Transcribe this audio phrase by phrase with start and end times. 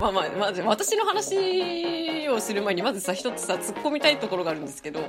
[0.00, 5.00] まあまあ、まず私の話をする前に、まずさ、一つさ、突っ込みたいところがあるんですけど、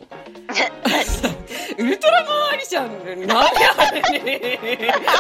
[1.78, 2.89] ウルトラマンアリちゃん、
[3.25, 3.49] 何あ
[4.12, 4.59] れね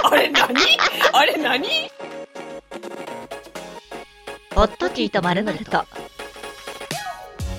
[0.03, 0.55] あれ何？
[1.13, 1.67] あれ何？
[4.53, 5.85] ホットティーとまるまると。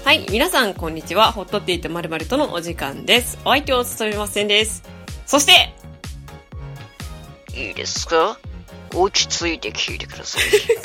[0.04, 1.32] はい、皆さん、こんにちは。
[1.32, 3.38] ホットティーとまるまるとのお時間です。
[3.46, 4.82] お相手を務めませんです。
[5.26, 5.72] そして、
[7.58, 8.38] いいですか？
[8.95, 10.43] 落ち着いて聞いてください。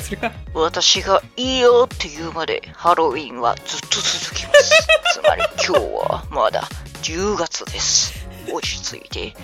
[0.54, 4.88] 私がいいよって言うまでハロウィンはずっと続きます。
[5.14, 6.68] つまり今日はまだ
[7.04, 8.14] 10月です。
[8.52, 9.36] 落ち着いて。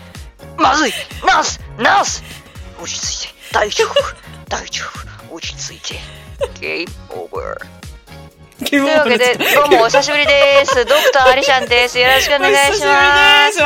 [0.58, 0.94] まずい
[1.26, 2.24] ナースナース
[2.80, 3.34] 落ち着いて。
[3.52, 3.94] 大丈夫
[4.48, 4.84] 大丈
[5.30, 6.00] 夫落ち着いて。
[6.60, 7.84] ゲームオーバー。
[8.70, 10.86] というわけで、どうもお久しぶりです。
[10.86, 12.00] ドクターアリシャンです。
[12.00, 13.62] よろしくお願いします。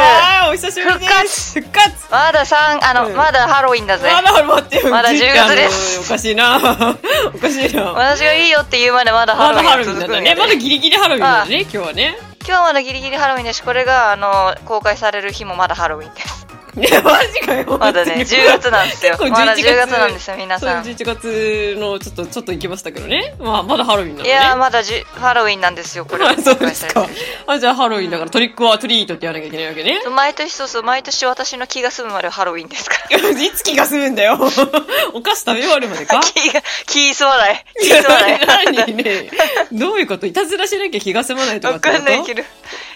[0.50, 1.07] お久しぶりです。
[1.24, 4.10] 復活まだ三あの、うんまだハロウィンだぜ。
[4.12, 4.92] まだ待ってよ。
[4.92, 6.58] まだ10月ですおかしいな。
[7.34, 7.84] おかしいな。
[7.94, 10.20] 私がいいよって言うまでまだハまだハロウィンがロウィンだね。
[10.20, 12.18] 続くんやでまだギリギリハロウィンだね、今日はね。
[12.40, 16.37] 今日はまだギリギリハロウィンだし、これが、あの、公開される日もまだハロウィンです。
[16.78, 17.78] いや、マジかよ。
[17.80, 19.18] まだね、10月なんですよ。
[19.20, 20.84] まだ11 10月なんですよ、皆さん。
[20.84, 23.34] 11月のちょっと、ちょっと行きましたけどね。
[23.40, 24.30] まあ、まだハロウィンなのね。
[24.30, 27.08] いやー、まだじゅハロウィンなんですよ、これがあ そう公ですか。
[27.48, 30.02] あ、じゃあハロウィンだからトリックはトリートってやらなきゃいけないわけね。
[30.16, 33.18] 毎年、そうそう、毎年私の気が済むまでハロウィンですから。
[33.30, 34.38] いつ気が済むんだよ。
[35.14, 36.20] お菓子食べ終わるまでか？
[36.22, 37.66] 気が、気済まない。
[37.82, 38.40] 気済まない。
[38.86, 39.30] 何ね
[39.72, 40.26] どういうこと？
[40.28, 42.04] いたずらしなきゃ気が済まないとかわってこと？
[42.04, 42.44] かんないけど。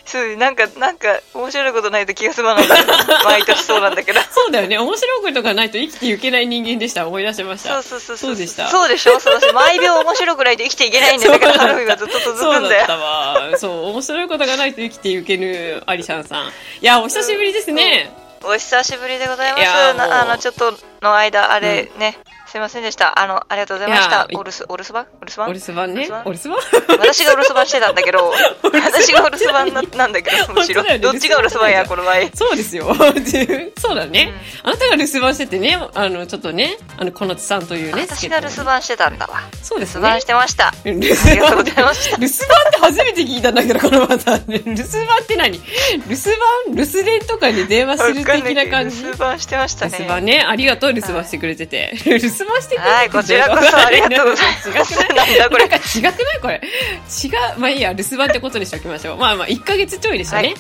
[0.06, 2.68] そう、なんか、なんか、面白いことないと気が済まない。
[3.24, 4.20] 毎年そうなんだけど。
[4.32, 4.78] そうだよね。
[4.78, 7.08] 面白いことがないと生きていけない人間でした。
[7.08, 7.74] 思い出しました。
[7.74, 8.68] そうそうそうそうでした。
[8.68, 11.34] そうでしょそうでしょ毎秒面白くないと生きていけないんだよ。
[11.34, 12.98] だからハロウィンがずっと続くんだよそうだった。
[12.98, 13.58] わ。
[13.58, 16.48] そう、面白いことがないと生きていけぬアリシャンさん。
[16.48, 18.12] いや、お久しぶりですね。
[18.44, 19.64] お久しぶりでございます。
[19.68, 22.18] あの、ちょっとの間、あれね、
[22.52, 23.18] すいませんでした。
[23.18, 26.10] あの、ありがとうございましたお留守、お留守番お留守お番留守番ね。
[26.26, 26.60] おお留守番
[27.00, 28.28] 私がお留守番してたんだけど、
[28.62, 30.84] 私がお留守番ななんだけど、 むしろ。
[31.00, 32.30] どっちがお留守番や、この前。
[32.36, 32.94] そうですよ。
[33.80, 34.34] そうだね。
[34.64, 38.02] あなたが留守番しててね、あの、ちょっとね、あの、小夏さんというね。
[38.02, 39.44] 私が留守番してたんだわ。
[39.64, 40.02] そうですね。
[40.02, 40.74] 留守番してました。
[40.84, 42.18] 留守ありがとうございました。
[42.18, 44.38] 留守番って初めて聞いたんだけど、この方。
[44.50, 44.76] 留守
[45.08, 45.58] 番って何？
[45.58, 46.38] 留守
[46.68, 46.76] 番？
[46.76, 49.04] 留守電とかに電話する的な感じ？
[49.04, 49.98] 留守番してました留ね。
[50.00, 50.46] 守番ね。
[50.46, 51.94] ありがとう、留守番してくれてて。
[52.04, 52.90] 留守番してくれ。
[52.90, 56.62] はいこちらこそありがとうございます違くないなんだこれなんか違くないこれ。
[56.62, 57.60] 違う。
[57.60, 59.18] まあいいや、留守番ってことにしておきましょう。
[59.18, 60.56] まあまあ、1ヶ月ちょいでしたね。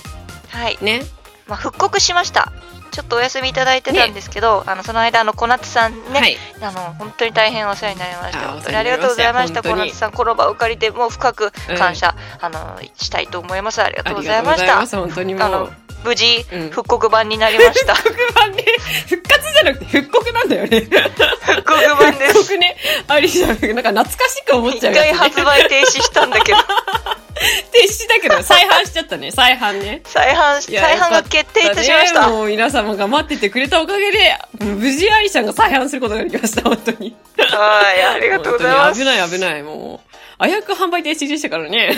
[0.49, 0.77] はい。
[0.81, 1.01] ね。
[1.47, 2.51] まあ、復刻しました。
[2.91, 6.37] ちょっとお休みいただいてたんですけど、あのその間あの小夏さんね、はい。
[6.61, 8.51] あの本当に大変お世話になりました。
[8.51, 9.63] 本当にありがとうございました。
[9.63, 13.81] 小夏さんこの場を借りてもう深く感謝、あのしたいと思います。
[13.81, 14.85] ありがとうございました。
[14.85, 14.95] す。
[14.97, 15.73] 本当にもあのう。
[16.03, 17.95] 無事、うん復刻版になりました。
[17.95, 18.65] 復刻版ね。
[19.07, 20.81] 復活じゃなくて復刻なんだよね。
[20.81, 22.33] 復刻版です。
[22.33, 22.75] 復刻ね。
[23.07, 23.49] ありじゃん。
[23.49, 26.57] なんか懐かしく思っ一ちゃうね回発売停止したんだけど、
[27.71, 29.31] 停止だけど、再販しちゃったね。
[29.31, 30.01] 再販ね。
[30.05, 32.29] 再販再販が決定いたしました。
[32.29, 37.15] もう皆様が待っててくれたおかげで、無事アリちゃんが再販することができました、本当に。
[37.37, 38.99] はい、ありがとうございます。
[38.99, 40.10] 危ない危ない、もう。
[40.41, 41.95] 危うく販売停止でしたからね。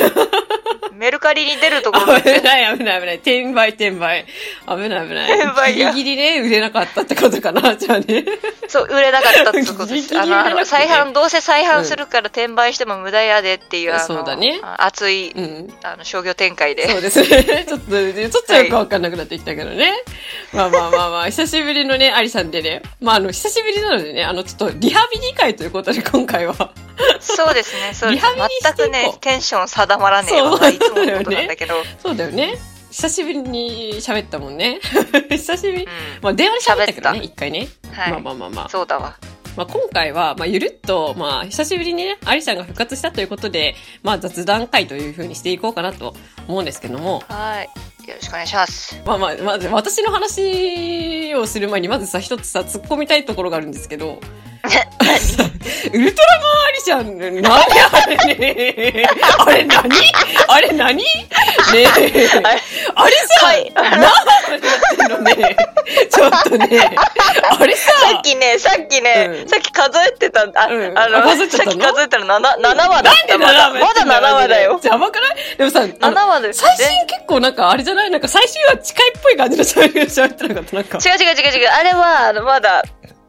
[0.93, 3.15] メルカリに出るところ危ない危ない危ない。
[3.15, 4.25] 転売転売。
[4.67, 5.33] 危ない危ない。
[5.39, 8.25] 転売やギリギリね、売れなかったってことかな、じゃあね。
[8.67, 10.09] そう、売れなかったってことです。
[10.09, 15.73] ギリギリあの、再販、どうせ再販するから転売しても無駄やでっていう、あの、そうだねあ熱い、うん。
[15.83, 16.87] あの、商業展開で。
[16.87, 17.65] そうですね。
[17.67, 19.93] ちょっと、 ちょっとよくわかんなくなってきたけどね。
[20.51, 22.81] まあまあまあまあ、久しぶりのね、アリさんでね。
[23.01, 26.71] まああの、久しぶりなのでね、あの、ちょっとリハビリ会ということで今回は。
[27.19, 28.25] そうですね、そうです
[28.61, 30.69] 全くね、テンション定まらねえそうわ。
[30.69, 31.75] いつものことなんだけど。
[31.99, 32.55] そうだよね。
[32.91, 34.79] 久しぶりに喋ったもんね。
[35.29, 35.83] 久しぶり。
[35.83, 35.87] う
[36.21, 37.67] まあ電話で喋ったけどね、一回ね。
[37.91, 38.69] はいまあまあまあまあん。。
[38.69, 39.15] そうだわ。
[39.57, 46.13] まあ今回は、まあゆるっと、まあ久しぶりにね、アリさんが復活したということで、まあ雑談会という風にしていこうかなと
[46.47, 47.23] 思うんですけども。
[47.29, 47.69] はい。
[48.07, 49.01] よろしくお願いします。
[49.05, 54.19] まあまあ、まず私の話をする前にまずさ、一つさ、突っ込みたいところがあるんですけど、
[55.93, 59.05] ウルトラマンアリちゃん、何あれね
[59.39, 59.89] あれ何？
[60.47, 60.95] あれ何？
[60.95, 61.03] ね
[61.73, 61.85] え。
[62.95, 65.55] あれさ、はい何やってんのね
[66.09, 66.95] ちょっとね、
[67.59, 69.49] あれさ、 さっきね、さっきね、うん。
[69.49, 73.37] さっき数えてた、あ、うんあの、あ数えさっき数えたら 7, 7話だなんでった。
[73.37, 74.79] まだ、7まだ7話だよ。
[74.83, 76.53] やばくないでもさ、あの7話だよ。
[76.53, 78.11] 最新結構なんかあれじゃない？
[78.11, 80.75] なんか最終話近いっぽい感じの喋り喋ってなかった？
[80.75, 80.97] なんか。
[80.97, 81.67] 違う違う違う違う。
[81.69, 82.83] あれは、あのまだ、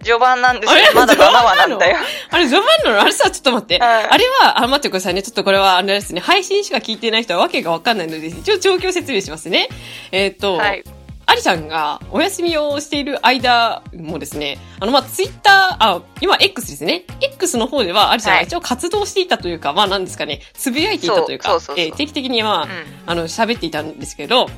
[0.04, 0.80] 序盤なんですよ。
[0.94, 1.96] まだ7話なんだよ。
[2.30, 3.00] あれ、序盤なの？
[3.00, 3.78] あれさ、ちょっと待って。
[3.78, 5.22] はいあれは、あ、待ってくださいね。
[5.22, 6.20] ちょっとこれは、あれですね。
[6.20, 9.68] 配信しか聞いてない人はわけがわかんないので、一応状況説明しますね。
[10.12, 10.84] えっ、と、はい。
[11.26, 17.04] アリちゃんがお休みをしている間もですね、あの、まあ、ツイッター、あ、今 X ですね。
[17.22, 22.70] X の方ではアリちゃんが一応活動していたというか、まあ、なんですかね、つぶやいていたというか、えー定期的にまあ、うん
[23.06, 24.48] あの、喋っていたんですけど、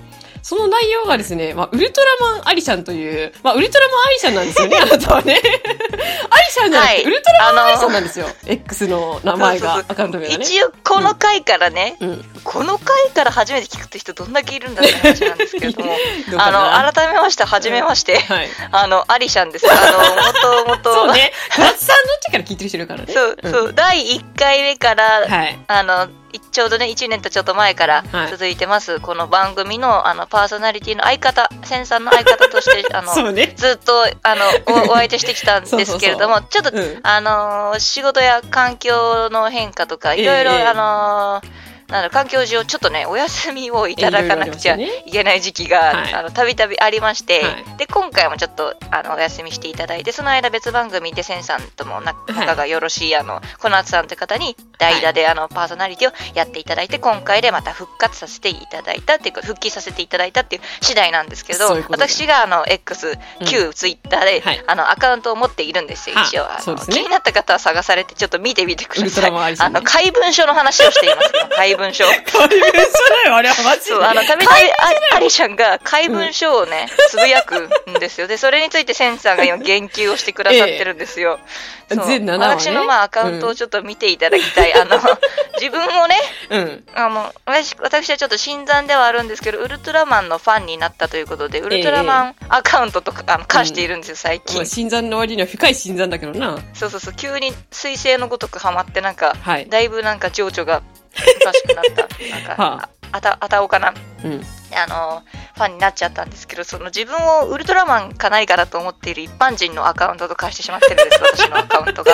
[0.47, 5.35] その内容がですね、まあ、ウルトラマンアリシャンという、まあ、ウルトラマンアリシャンなんですよね、 あなたはね。
[5.35, 5.43] アリ
[6.51, 8.27] シャンじゃなくて、はいウルトラマンアリシャンなんですよ。
[8.47, 10.45] X の名前が、そうそうそうアカウント名がね。
[10.45, 12.25] 一応この回からね、うん。
[12.45, 15.97] この回から初めて聞くって人どんだけいるんだって話なんですけれども
[16.31, 18.49] どあなの改めまして初めまして、はい。
[18.71, 21.33] あのアリシャンですあのもともとそうね。
[21.57, 23.13] 小松さんのっちから聞いてる人いるからね。
[23.13, 25.59] そう、んそう第1回目から、はい。
[25.67, 26.09] あのい
[26.51, 28.31] ちょうどね1年とちょっと前からはい。
[28.31, 33.55] 続いてます、この番組のあのパーソナリティの相方センさんの相方として あのね。
[33.57, 37.01] ずっとあのお お相手してきたんですけれどもちょっと、うん。
[37.03, 40.67] あのー仕事や環境の変化とかいろいろ、ええ。
[40.67, 47.79] あのーなんだろう環境上ちょっとねお休みをいただかなくちゃええいけない時期がたびたびありまして、はい。
[47.79, 63.17] で今回もちょっとあのお休みしていただいてその間別番組でセンさんともな仲がよろしい、あの小夏さんという方に代打で、あのパーソナリティをやっていただいて今回でまた復活させていただいたっていうか復帰させていただいたっていう次第なんですけど私があの X
[63.47, 64.65] 旧ツイッターで、はい。
[64.67, 66.45] あのアカウントを持っているんですよはい一応。
[66.47, 66.81] あの、ね。
[66.89, 69.57] 気になった方は探されてちょっと見てみてください。
[69.59, 71.33] あの怪文書の話をしています
[71.76, 72.65] 今怪文書怪文書
[73.25, 73.85] だよ、あれはマジで。
[73.87, 74.71] そう、あの、たびたび
[75.13, 78.27] あアリシャンが怪文書をね、つぶやくんですよ。
[78.27, 81.39] で、 それについてセンサーが今言及をしてくださってるんですよ。
[81.89, 84.75] そう全7話ね私のまあアカウントをちょっと見ていただきたい。
[84.75, 85.01] あの、
[85.61, 86.17] 自分をね、
[86.51, 86.85] うん。
[86.95, 94.65] あの私私はちょっと新参ではあるんですけど、ウルトラマンのファンになったということで、ウルトラマンアカウントとか、あの貸しているんですよ、最近まあ、。
[94.65, 96.59] 新参の割には深い新参だけどな。
[96.75, 99.69] そうそうそう、急に彗星のごとくハマって、なんか、はい。
[99.69, 100.83] だいぶなんか情緒が
[101.41, 102.09] おかしくなった。
[102.29, 103.95] なんか、 はああた、あたおかな。
[104.25, 104.43] うん。
[104.75, 105.23] あの
[105.55, 112.13] ファンになっちゃったんですけどその自分をウルトラマンか何かだと思っている一般人のアカウントと化してしまってるんです 私のアカウントが。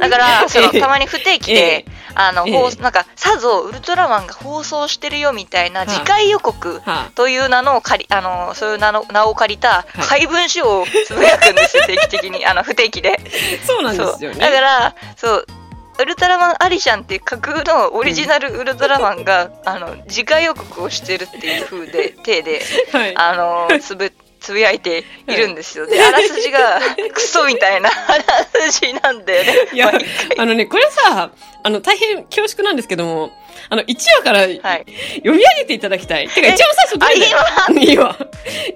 [0.00, 1.84] だからそのええたまに不定期えでえ
[2.14, 2.52] あの、ええ。
[2.52, 10.02] 放なんかさぞウルトラマンが放送してるよみたいなはい次回予告はという名のを借りあのそういう名の名を借りたい。
[10.02, 12.44] 怪文書をつぶやくんですよ定期的に。
[12.46, 13.18] あの不定期で。
[13.18, 13.20] あ、
[13.66, 14.38] そうなんですよね。
[14.38, 15.46] だからそう
[15.98, 22.60] ウルトラマンアリシャンっていう架空のオリジナルウルトラマンが、あの次回予告をしてるっていう風で体で
[22.92, 23.16] はい。
[23.16, 25.86] あのつぶつぶやいているんですよ。
[25.86, 26.80] で、あらすじが
[27.12, 29.54] クソみたいなあらすじなんだよね。
[29.72, 29.90] いや
[30.38, 31.32] あのね、これさ、
[31.64, 33.30] あの、大変恐縮なんですけども、
[33.70, 34.58] あの、1話からはい。
[34.58, 36.28] 読み上げていただきたい。
[36.28, 37.38] てか、え一番最初どれだよ？
[37.40, 38.16] あいいわ。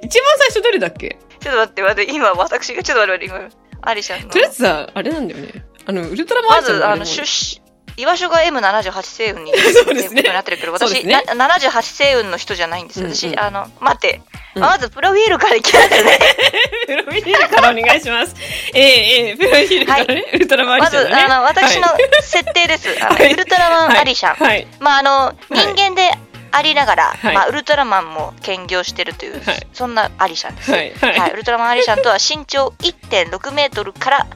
[0.03, 1.19] 一番最初どれだっけ？
[1.39, 3.49] ちょっと待って待って、今私がちょっと待って、今、
[3.83, 4.39] アリシャンのと。
[4.39, 5.65] りあえずさ、あれなんだよね。
[5.91, 7.61] あの、ウルトラマンアまず、あの、出身、
[7.97, 9.53] 居場所が M78 星雲に
[9.85, 10.23] そうですね。
[10.23, 11.23] なってるけど、私、ね。
[11.35, 13.09] な78星雲の人じゃないんですよ。
[13.09, 13.41] 私、うんうん。
[13.41, 14.21] あの、待って。
[14.55, 14.63] うん。
[14.63, 16.19] まず、プロフィールからいきますね。
[16.87, 18.37] プロフィールからお願いします。
[18.73, 21.23] ええええプロフィールからね、ウルトラマンアリまず、さんのね。
[21.25, 22.97] あの、私のはい設定です。
[23.01, 23.33] あのはい。
[23.33, 24.47] ウルトラマンアリシャン。
[24.47, 24.67] はい。
[24.79, 26.13] まああの人い間で
[26.53, 27.35] ありながら、はい。
[27.35, 29.67] まあ、ウルトラマンも兼業してるという、はい。
[29.73, 30.93] そんなアリシャンです、はい。
[31.01, 31.33] はい。
[31.33, 34.27] ウルトラマンアリシャンとは身長1.6メートルから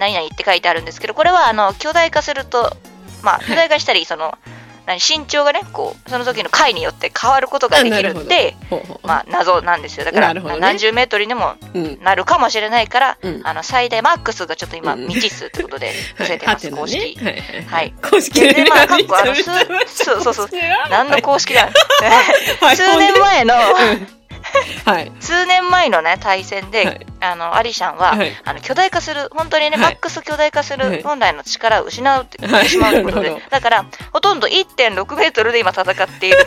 [0.00, 2.76] 何々って書いてあるんですけどこれはあの巨大化すると
[3.22, 4.34] まあ巨大化したりその
[4.86, 8.56] 何身長がねこうその時の回によって変わることができるって
[9.02, 10.04] まあ謎なんですよ。
[10.04, 10.42] だから、ね。
[10.58, 12.02] 何十メートルにもうん。
[12.02, 13.40] なるかもしれないから、うん。
[13.44, 15.06] あの最大マックスがちょっと今うん。
[15.06, 15.96] 未知数ってことで はい。
[16.16, 17.18] 伏せてます、公式。
[17.68, 19.44] はい公式でまあかっこあの数
[20.04, 20.48] そうそうそう。
[20.90, 21.68] 何の公式だ、
[22.60, 22.74] はい。
[22.76, 25.12] 数年前の、うんはい。
[25.20, 28.32] 数年前のね対戦で、はいあのアリシャンは、はい。
[28.44, 29.78] あの巨大化する本当にね、はい。
[29.80, 30.96] マックス巨大化すはい。
[30.98, 32.68] る本来の力を失うって、はい。
[32.68, 36.40] しまうということでだからほとんど1.6メートルで今戦っているっていう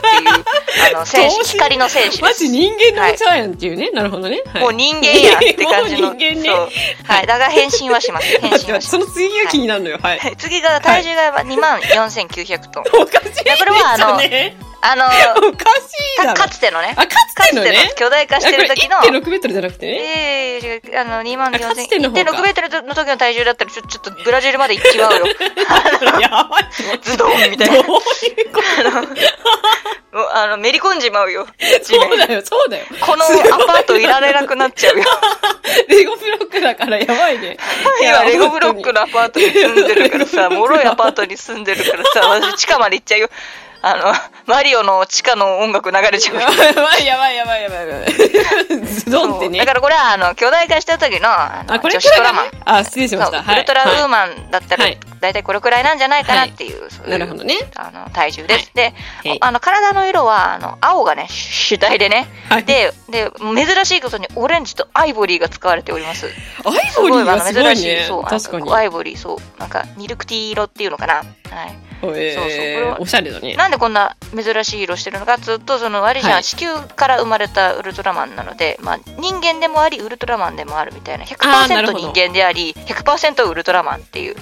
[0.96, 2.22] あの戦士光の戦士です。
[2.24, 3.92] マジ人間のお茶やんっていうね。
[3.92, 4.42] なるほどね。
[4.48, 4.62] はい。
[4.62, 6.50] もう人間やんって感じの もう人間ね。
[6.50, 6.70] そう。
[7.06, 7.28] はい。
[7.28, 8.28] だが変身はします。
[8.42, 10.00] 変身はしまその次が気になるのよ。
[10.02, 10.20] はい。
[10.20, 13.56] す次が体重が2万4900トン、 おかしいですよね。
[13.60, 16.34] これはあのあのおかしいだろ。
[16.34, 17.94] かかつてのねあ、かつかつてのてのね。
[17.96, 19.94] 巨大化してる時のあこれ1.6メートルじゃなくてね。
[19.94, 25.26] ええ違うあの、2万あかつ4000ての方か1.6メートルの時の体重だったら、ちょ、ちょっとブラジルまで行っちまうよ。
[26.22, 26.68] やばい。
[27.02, 27.76] ズドンみたいな。
[27.76, 27.88] どうい
[28.44, 30.18] うこと？
[30.18, 31.48] も うあの、めり込んじまうよ。
[31.82, 32.86] そうだよ、そうだよ。
[33.00, 33.28] このア
[33.66, 35.06] パートいられなくなっちゃうよ。
[35.88, 37.58] レゴブロックだからやばいね。
[38.02, 43.30] いや今、レゴブロックのアパートに住んでるからさ、脆いアパートに住んでるからさ、私地下まで行っちゃうよ。
[43.86, 44.14] あの、
[44.48, 46.42] マリオの地下の音楽流れちゃうよ。
[46.48, 48.86] やばいやばいやばいやばい。
[48.86, 49.60] ズドンってね。
[49.60, 52.52] だからこれは、あの、巨大化した時の、あのあ、これ女子トラマン。
[52.64, 53.40] あ、失礼しました。
[53.40, 54.14] ウルトラウーン。
[54.14, 57.56] マンだったら、はいだいたいこれくらいなんじゃないかなっていう、そういうなるほどね。
[57.78, 58.72] あの体重です。
[58.74, 66.28] で、はいあの体の色はあの青がね主体でね、はいでで珍しいことにオレンジとアイボリーが使われております。
[66.66, 68.24] アイボリーはすごい珍しいねそう。
[68.26, 71.14] 確かになんこうアイボリーそうなんかミルクティー色っていうのかな。
[71.16, 71.26] はい。
[72.16, 72.50] えーそう。
[72.50, 73.56] そうこれはおしゃれだね。
[73.56, 82.00] なんでこんな珍しい色してるのかずっとそのアリシャンははい地球から生まれたウルトラマンなので、まあ人間でもありウルトラマンでもあるみたいな100%あーなるほど。
[82.00, 84.36] 人間であり100%ウルトラマンっていう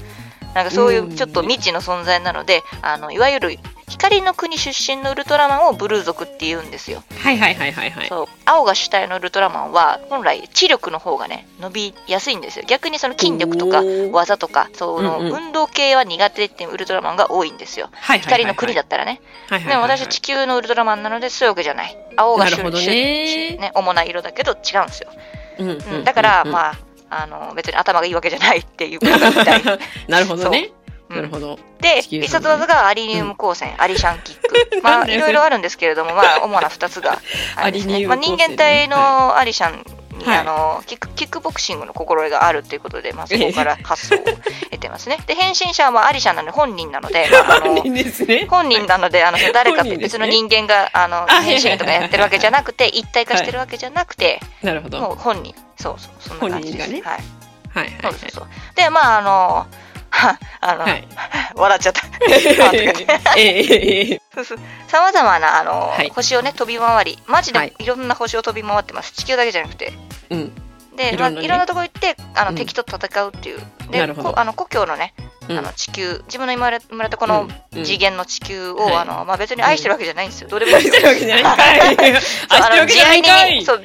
[0.54, 1.12] なんかそういうん。
[1.14, 3.58] うちょっと未知の存在なのであのいわゆる
[3.92, 7.04] 光の国出身のウルトラマンをブルー族って言うんですよ。
[7.20, 8.08] はいはいはいはいはい。
[8.08, 8.28] そう。
[8.46, 12.66] 青が主体のウルトラマンは本来知力の方がね伸びやすいんですよ。
[12.68, 13.82] 逆にその筋力とか
[14.12, 17.90] 技とかその運動系は苦手っていうウルトラマンが多いんですよ。
[17.92, 18.20] はいはいはいはい。
[18.22, 19.22] 光の国だったらね。
[19.50, 19.90] はいはいでもはい。
[19.90, 21.98] はい私地球のウルトラマンなのでそういうわけじゃない。
[22.16, 22.84] 青が主なるほどね。
[22.84, 22.88] 主
[23.60, 25.10] ね主な色だけど違うんですよ、
[25.60, 26.46] うんううんん、だから、あ。
[26.46, 26.78] まあ
[27.14, 29.62] あの別に頭がいいわけじゃないっていうことみたい、
[30.08, 30.72] なるほどね。
[31.12, 31.16] うん。
[31.18, 31.60] なるほど。
[31.80, 34.82] で必殺技がアリニウム光線、アリシャンキック。
[34.84, 37.22] まあいろいろあるんですけれどもまあ主な2つがあ ね、
[37.56, 39.86] まあ、アリニウム人間体のアリシャン
[40.18, 40.38] に、はい。
[40.40, 45.18] あのキックキックボクシングの心得があるということで、まあ、そこから発想を得てますね。
[45.28, 48.48] で変身者はまあアリシャンなので本人なので、まああの本人ですね。
[48.50, 55.00] 本人なので、あの誰か別の人間があのあ変身とかやってるわけじゃなくて、一体化してるわけじゃなくて、なるほど。
[55.00, 56.86] もう本人、そうそう、そんな感じです。
[56.86, 57.22] 本人がはい、
[57.74, 58.48] はいはいそうそうそう。
[58.76, 59.68] で、まあ、あの、は
[60.62, 60.92] あの、はい。
[60.92, 61.08] はい。
[61.56, 62.02] 笑っちゃった。
[64.88, 69.14] さまざまなあの、はい星をね飛び回り、マジはいでいろんな星を飛び回ってます。
[69.14, 69.94] 地球だけじゃなくて。
[70.30, 70.52] うん。
[70.96, 73.60] で、いろんなねまあいろんなところ行ってあの、うん敵と戦うっていう。
[73.90, 75.14] でなるほどこあの故郷のね、
[75.50, 80.50] うんあの地球自分の生まれ生まれたこのうんうん次元の地球を、はいあのまあ、別に愛してるわけじゃないんですよ。
[80.50, 81.80] どうでもいい愛ですよしてるわけじゃないんかい。
[81.82, 83.66] 愛してるわけじゃない んかい。
[83.66, 83.84] そう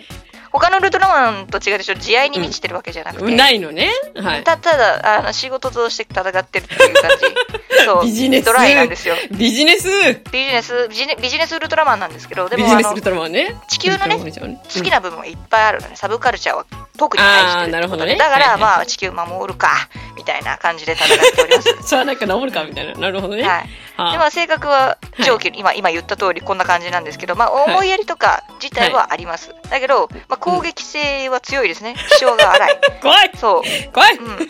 [0.59, 1.95] 他のウルトラマンと違うでしょ？
[1.95, 3.91] 慈愛に満ちてるわけじゃなくて、ないのね。
[4.17, 4.45] はい。
[4.45, 7.27] たただあの仕事として戦ってるっていう感じ。
[7.85, 8.05] そう。
[8.05, 8.47] ビジネス。
[8.47, 9.15] ドライなんですよ。
[9.31, 9.89] ビジネス。
[10.33, 13.57] ビジネスビジネビジネスウルトラマンなんですけどでビもあのジネスウルトラマンね。
[13.69, 14.57] 地球のねウルトラマンじゃん。
[14.57, 15.97] 好きな部分はいっぱいあるのね。
[15.97, 16.65] サブカルチャーは
[16.97, 18.17] 特に愛しなるほどね。
[18.17, 18.61] だから、はいはい。
[18.61, 19.71] まあ地球守るか
[20.17, 21.77] みたいな感じで戦っております。
[21.87, 22.95] じゃあなんか治るかみたいな。
[22.95, 23.43] なるほどね。
[23.43, 23.69] はい。
[23.97, 24.13] はあ。
[24.13, 31.97] でまあ性格は上記、今今言った通りこんな感じなんですけど、まあ、思いやりとか自体はあります、だけど、まあ、攻撃性は強いですね。
[32.09, 32.81] 気性が荒い。
[33.03, 33.31] 怖い。
[33.37, 33.93] そう。
[33.93, 34.17] 怖い。
[34.17, 34.49] うん、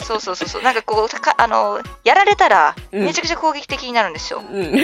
[0.00, 0.62] そうそうそうそう。
[0.62, 3.04] なんかこうかあのやられたらうん。
[3.04, 4.74] めちゃくちゃ攻撃的になるんですよ、うん。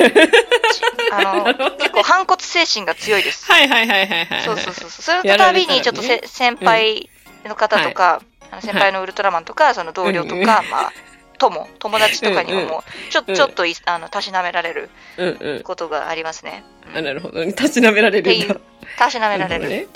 [1.13, 3.51] あの 結構反骨精神が強いです。
[3.51, 4.43] はいはいはいはいはい。
[4.45, 5.21] そうそうそうそう。
[5.23, 7.09] それのたびにちょっとせ、先輩
[7.47, 8.21] の方とか、
[8.51, 10.45] あの先輩のウルトラマンとか、その同僚とか、うん。
[10.45, 10.93] まあ
[11.39, 12.71] 友友達とかにもうんうん。
[12.71, 13.35] もうちょうん。
[13.35, 15.63] ちょっといあのたしなめられるうんうん。
[15.63, 16.99] ことがありますね、うん。
[16.99, 17.43] あ、なるほど。
[17.45, 18.57] 立ちなめられるんだ。
[18.99, 19.89] たしなめられる。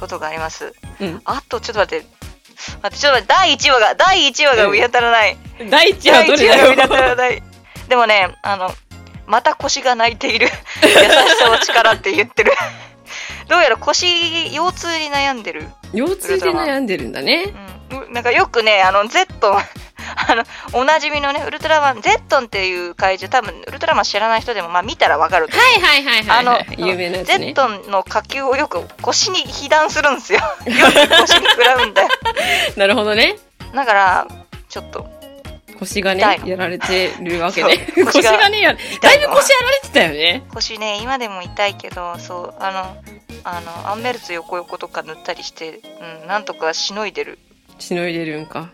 [0.00, 1.20] ことがあります、うん。
[1.24, 2.06] あとちょっと待って。
[2.82, 3.26] 待ってちょっと待って。
[3.28, 5.36] 第1話が第1話が見当たらない、
[5.70, 7.08] 第一話第1どれだ話が見当たよ。
[7.08, 7.42] らない。
[7.88, 8.70] でもねあの
[9.26, 10.48] また腰が泣いている。
[10.82, 12.52] 優しさは力って言ってる
[13.48, 17.52] どうやら腰腰痛に悩んでる腰痛で悩んでるんだね。
[17.90, 19.58] うん、なんかよくね、あの、ゼットン、
[20.28, 25.56] あの、おなじみのね、ウルトラマン、ゼットンっていう怪獣、多分、ウルトラマン知らない人でも、まあ見たらわかると。
[25.56, 26.38] はいはいはいはいはい。
[26.38, 27.38] あの有名なやつね。
[27.38, 30.40] ゼットンの火球をよく腰に被弾するんですよ。
[30.66, 32.08] よく腰に食らうんだよ。
[32.76, 33.36] なるほどね。
[33.74, 34.26] だから、
[34.68, 35.06] ちょっと、
[35.78, 37.86] 腰がね、やられてるわけね。
[37.94, 40.42] そう 腰がね、やだいぶ腰やられてたよね。
[40.52, 42.96] 腰ね、今でも痛いけど、そう、あの、
[43.44, 45.80] あの、アンメルツ横横とか塗ったりして、
[46.22, 47.38] うん、なんとかしのいでる。
[47.78, 48.70] しのいでるんか。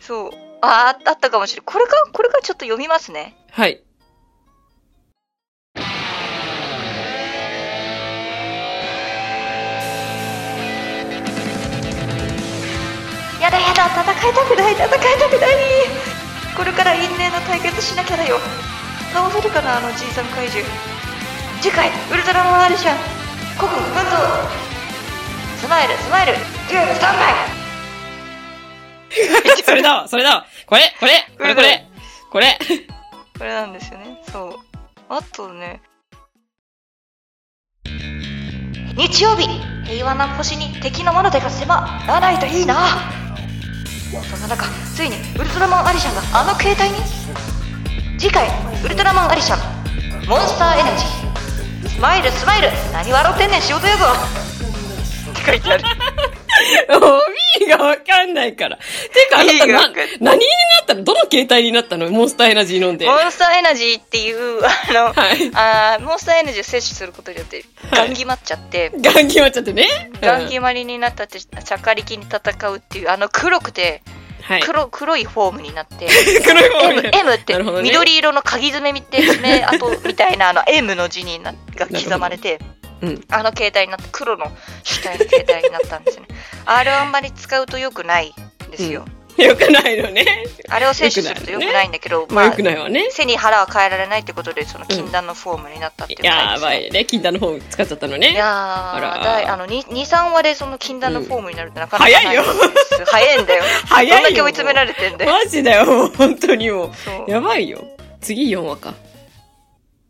[0.00, 0.30] そう。
[0.60, 1.72] ああ、あったかもしれない。
[1.72, 3.34] これか、これかちょっと読みますね。
[3.50, 3.82] はい。
[13.42, 16.11] やだやだ戦いたくない戦いたくない
[16.56, 18.38] これから因縁の対決しなきゃだよ。
[19.12, 20.64] 倒せるかなあのじいさん怪獣。
[21.60, 22.96] 次回ウルトラマンアリシャン。
[23.58, 24.72] 国奮闘
[25.60, 26.32] スマイルスマイル。
[26.70, 27.34] ゲームスタンバイ。
[29.64, 30.46] それだわ、それだわ。
[30.66, 31.86] これ、これ、これ、これ、
[32.30, 32.58] これ。
[33.38, 34.18] これなんですよね。
[34.30, 34.58] そう。
[35.08, 35.80] あとね。
[38.94, 39.48] 日曜日
[39.84, 43.21] 平和な星に敵のもの手が迫らないといいな
[44.20, 46.96] そんな中ついにウルトラマンアリシャンがあの携帯に？
[48.18, 48.46] 次回
[48.84, 49.58] ウルトラマンアリシャン。
[50.28, 51.88] モンスターエナジー。
[51.88, 52.68] スマイルスマイル。
[52.92, 54.04] 何笑ってんねん仕事やぞ。
[55.30, 55.84] って書いてある。
[57.58, 58.76] 意味がわかんないから。
[58.76, 58.82] て
[59.30, 59.72] か、あなたな
[60.20, 61.04] 何になったの？
[61.04, 62.10] どの携帯になったの？
[62.10, 63.06] モンスターエナジー飲んで。
[63.06, 65.50] モンスターエナジーっていうあの、はい。
[65.54, 70.10] あーモンスターエナジーを摂取することによってガン決まっちゃって、ガン決まっちゃってね。
[70.20, 74.02] ガン決まりになったって、シャカリキに戦うっていう、あの黒くて、
[74.42, 74.62] はい。
[74.62, 76.08] 黒、黒いフォームになって、
[76.44, 77.82] 黒い方 M, ね M ってね。
[77.82, 82.58] 緑色の鍵爪みって爪跡みたいなあの M の字になが刻まれて、
[83.02, 83.24] うん。
[83.30, 84.50] あの携帯になって黒の
[84.82, 86.26] 主体の携帯になったんですね。
[86.64, 88.34] あれをあんまり使うと良くない
[88.68, 89.04] んですよ。
[89.38, 90.24] よくないのね。
[90.68, 93.08] あれを摂取すると良くないんだけど、まあよくないわね。
[93.10, 97.04] 背に腹は変えられないってことでその禁断のフォームになったっていう回やですねばいね。
[97.06, 98.34] 禁断の方使っちゃったのいね。
[98.34, 102.44] やあらー、だいあの、2、3話でその禁断のフォームになるってなかなか早いよ
[103.06, 103.64] 早いんだよ。
[103.88, 105.32] 早いよどんだけ追い詰められてんだよ。
[105.32, 106.92] マジだよ、もう本当にも
[107.26, 107.82] う、やばいよ。
[108.20, 108.94] 次4話か。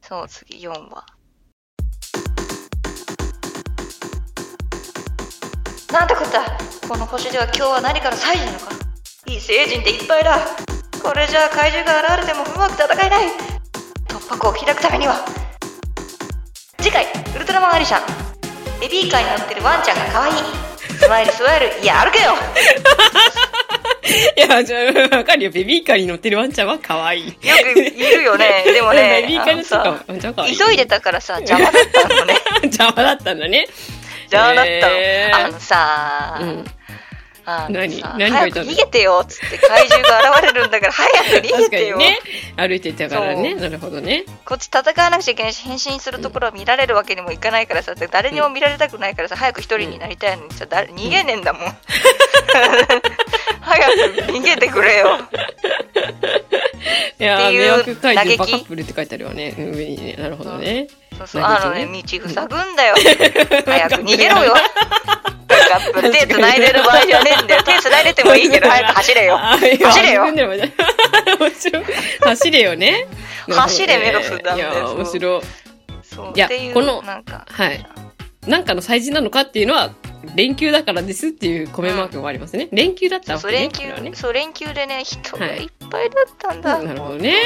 [0.02, 1.06] そう次4話。
[5.92, 6.40] なんてこった
[6.88, 8.72] この星では今日は何かの祭事なのか。
[9.26, 10.38] いい星人でいっぱいだ。
[11.02, 13.26] これじゃあ怪獣が現れてもうまく戦えない。
[14.08, 15.22] 突破口を開くためには。
[16.78, 17.04] 次回
[17.36, 18.80] ウルトラマンアリシャン。
[18.80, 20.34] ベビーカーに乗ってるワンちゃんが可愛い。
[20.98, 21.66] スマイルスマイル。
[21.82, 22.32] いや歩けよ。
[24.36, 24.78] いや、じゃ
[25.12, 25.50] あ、わかるよ。
[25.50, 27.26] ベビーカーに乗ってるワンちゃんは可愛い。
[27.26, 27.32] よ
[27.74, 28.64] くいるよね。
[28.64, 30.56] でもね ベビーカーに乗ってるあのワンちゃんは可愛い。
[30.56, 32.40] 急いでたからさ邪魔だったのね。
[32.64, 33.66] 邪魔だったんだね。
[34.32, 36.64] 邪魔だったの、へーあのさ、うん。
[37.44, 38.30] 何さ何？
[38.30, 38.66] がいたの？
[38.66, 42.18] 早く逃げてよっつって怪獣が現れるんだから早く逃げてよ、にね。
[42.56, 43.54] 歩いてたからね。
[43.56, 44.24] なるほどね。
[44.44, 51.62] こっち戦わなくちゃいけないし変身するところを見られるわけにもいかないからさ誰にも見られたくないからさ早く一人になりたいのにさ誰逃げねえんだもん、
[53.60, 53.92] 早く
[54.32, 55.18] 逃げてくれよ
[57.18, 59.54] いやー、っていう迷惑怪獣バカップルって書いてあるわね。
[59.58, 60.14] うん上にね。
[60.14, 60.88] なるほどね。
[61.18, 61.42] そうそう。
[61.42, 62.94] あのね道塞ぐんだよ。
[63.66, 64.54] 早く逃げろよ。
[66.12, 67.62] 手繋いでる場合じゃねえんだよ。
[67.64, 69.38] 手繋いでてもいいけど早く走れよ。
[69.38, 69.66] 走
[70.02, 70.24] れよ。
[72.20, 73.06] 走れよね。
[73.48, 75.42] 走れメロスなんだよいや、面白い。
[76.02, 77.46] そういやこのなんか。
[77.50, 77.84] はい。
[78.46, 79.92] なんかの祭事なのかっていうのは、
[80.34, 82.68] 連休だからですっていう米マークもありますね。
[82.72, 83.52] 連休だったわけね。
[83.52, 84.12] 連休ね。
[84.14, 87.36] そう連休でね人がはいいっぱいだったんだ、なるほどね。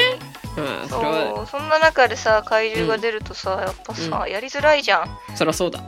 [0.55, 5.79] まあ、そそうそんな中でさ怪獣が出るとさ、やっぱさ、やりづらいじゃんそりゃそうだ。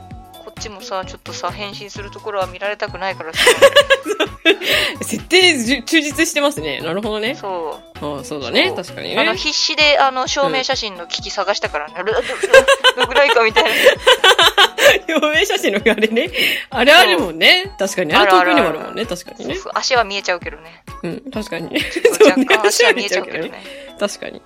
[0.44, 3.40] こっちもさちょっとさ変身するところは見られたくないからさ
[5.02, 6.80] 設定忠実してますね。
[6.80, 7.34] なるほどね。
[7.34, 8.72] そうああ、そうだね。
[8.74, 9.20] 確かにね。
[9.20, 12.22] あの必死であの証明写真の機器探したからね、ルルル
[12.96, 13.70] どぐらいかみたいな
[15.08, 16.30] 表明写真のあれね。
[16.70, 17.72] あれあるもんね。
[17.78, 18.14] 確かに。
[18.14, 19.06] あれ東京にもあるもんね。
[19.06, 19.56] 確かにね。
[19.74, 20.82] 足は見えちゃうけどね。
[21.02, 21.68] うん、確かに。
[22.20, 23.52] 若干足は見えちゃうけどね。
[23.98, 24.42] 確かに。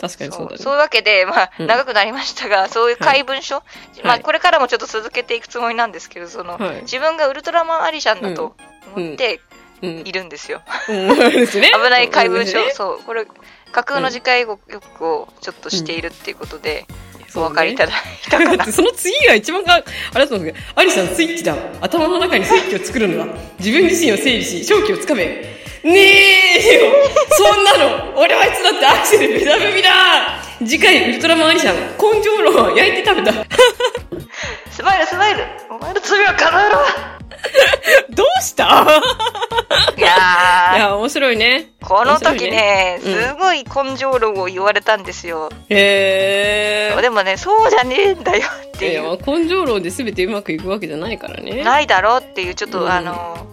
[0.00, 0.58] 確かにそだね。
[0.58, 0.72] そう。
[0.74, 1.66] いうわけで、まあ、うん。
[1.66, 3.56] 長くなりましたが、そういう怪文書、
[4.04, 4.20] まあ、はい。
[4.22, 6.82] これからもちょっと続けていくつもりなんですけど、その、はい。
[6.82, 8.54] 自分がウルトラマンアリシャンだと
[8.94, 9.40] 思って
[9.82, 9.90] うん。
[10.06, 10.62] いるんですよ。
[10.86, 10.92] 危
[11.90, 13.26] ない怪文書、うんそう、これ、
[13.72, 16.86] 架空の次回予告をちょっとしているっていうことで、
[17.34, 17.94] お分かりいただい
[18.30, 18.72] たかなだって。
[18.72, 19.78] その次が一番が、あ
[20.18, 21.54] れだと思うんですけど、アリさんスイッチだ。
[21.80, 23.26] 頭の中にスイッチを作るのだ。
[23.58, 25.24] 自分自身を整理し、正気をつかめ。
[25.84, 26.92] ねえよ
[27.30, 29.90] そんなの俺はいつだってアクセルベタ踏みだ
[30.58, 33.32] 次回ウルトラマンアリシャン、根性論は焼いて食べた。
[34.72, 36.78] スマイルスマイルお前の罪は叶えろ
[38.10, 38.64] どうした？
[39.96, 41.66] いやー、いや、面白いね。
[41.88, 45.50] この時ね、面白いねすごい根性論を言われたんですよ。
[45.68, 47.00] へえ。
[47.00, 48.46] でもね、そうじゃねえんだよ
[48.76, 49.18] っていう。
[49.24, 51.64] 根性論で全てうまくいくわけじゃないからね。
[51.64, 53.46] ないだろっていう、ちょっと、うんあの、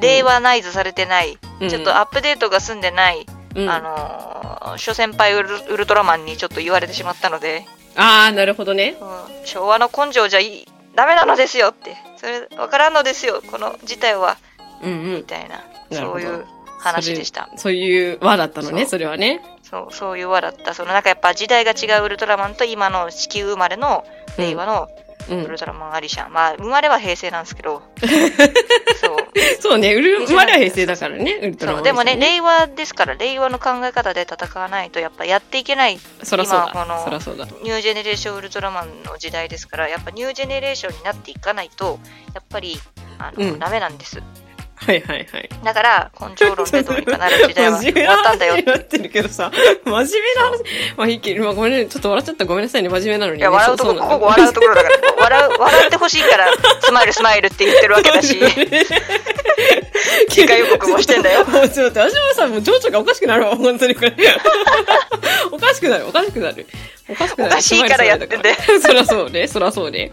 [0.00, 7.64] 令和ナイズされてない、うんちょっとアップデートが済んでない、うん、あのー諸先輩ウルウルトラマンにちょっと言われてしまったので、
[7.96, 8.96] あー、なるほどね。
[9.00, 14.36] うん昭和の根性じゃいいダメなのですよってそれわからんのですよこの事態は
[14.82, 15.22] うんうんみ。
[15.24, 16.44] たいなそういう
[16.78, 17.48] 話でした。
[17.56, 19.40] そういう輪だったのね、それはね。
[19.62, 20.74] そうそういう輪だった。
[20.74, 24.04] そのなんかやっぱ時代が違うウルトラマンと今の地球生まれの
[24.38, 24.88] 令和の
[25.30, 25.44] うん。
[25.44, 27.82] ウルトラマンアリシャン、まあ生まれは平成なんですけど。
[29.00, 29.60] そう。
[29.60, 31.84] そうね、生まれは平成だからね、ウルトラマン、そう。
[31.84, 35.98] でもね、令和ですから令和の考え方で戦わないとやっぱやっていけない。
[36.22, 36.70] そらそうだ。
[36.72, 37.18] 今この。
[37.62, 41.98] ニュージェネレーションウルトラマンの時代ですから、やっぱニュージェネレーションになっていかないと、
[42.34, 42.80] やっぱり、
[43.18, 44.22] あの、うんダメなんです。
[44.80, 45.50] はいはいはい。
[45.64, 48.62] だから、根性論でどうにかなる時代は終わったんだよって。
[48.62, 49.50] なってるけどさ、
[49.84, 50.64] 真面目な話。
[50.96, 53.40] まあ、いいけど、まあ、ごめんね、ちょっと笑っちゃったごめんなさいね、真面目なのに、ね。
[53.40, 56.46] いや、笑うとこ、そここ笑うところだから、笑う、笑ってほしいから、
[56.80, 58.38] スマイルスマイルって言ってるわけだし、
[60.28, 61.44] 次回予告もしてんだよ。
[61.44, 64.14] もうちょっと待って、足元さんもう情緒がおかしくなるわ、本当にこれ。
[65.50, 66.66] おかしくなる、おかしくなる。
[67.08, 67.52] おかしくなる。
[67.52, 70.12] おかしいからやってんだよそらそうね、そらそうね。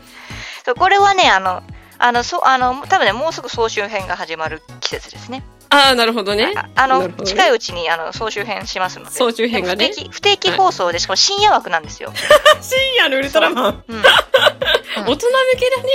[0.78, 1.62] これはね、あの、
[1.98, 5.44] あの、そう、あの、多分ね、もうすぐ総集編が始まる季節ですね。
[5.70, 6.54] ああ、なるほどね。
[6.56, 9.12] ああの、ね近いうちに、あの、総集編しますので。
[9.12, 12.14] 総集編がね不定期、不定期放送で、しかも深夜枠なんですよ。
[12.62, 13.84] 深夜のウルトラマン。
[13.88, 14.02] うん。
[14.02, 14.06] 大
[15.04, 15.18] 人向
[15.58, 15.90] けだね。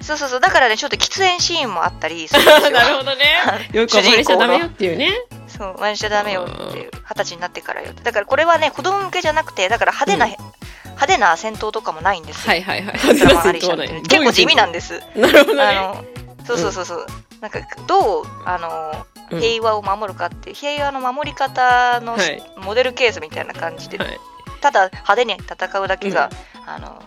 [0.00, 0.40] そうそうそう。
[0.40, 2.70] だからね、ちょっと喫煙シーンもあったりするんですよ。
[2.72, 3.24] なるほどね。
[3.72, 5.12] よくお真似しちゃダメよっていうね。
[5.46, 7.92] そう、真似しちゃダメよっていう、二十歳になってからよ。
[8.02, 10.32] だからこれはね、子供向けじゃなくて、だから派手な、うん
[11.00, 12.52] 派手な戦闘とかもないんですよ。
[12.52, 12.98] はいはいはい。
[12.98, 15.00] 結構地味なんです。
[15.16, 15.62] なるほどね。
[15.62, 16.04] あの、
[16.44, 17.06] そうそうそうそう。
[17.40, 24.18] なんか、どう、あの、うん平和を守るかって、平和の守り方の、はいモデルケースみたいな感じで、はい。
[24.60, 26.30] ただ派手に戦うだけが、
[26.66, 27.00] あの、